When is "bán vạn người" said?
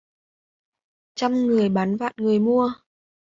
1.69-2.39